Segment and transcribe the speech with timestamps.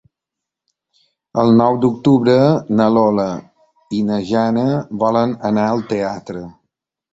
[1.41, 2.39] El nou d'octubre
[2.79, 3.27] na Lola
[3.99, 4.67] i na Jana
[5.07, 6.45] volen anar al teatre.